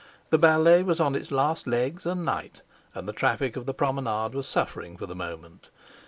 The 0.31 0.39
ballet 0.39 0.81
was 0.81 0.99
on 0.99 1.13
its 1.13 1.29
last 1.31 1.67
legs 1.67 2.07
and 2.07 2.25
night, 2.25 2.63
and 2.95 3.07
the 3.07 3.13
traffic 3.13 3.55
of 3.55 3.67
the 3.67 3.73
Promenade 3.75 4.33
was 4.33 4.47
suffering 4.47 4.97
for 4.97 5.05
the 5.05 5.13
moment. 5.13 5.69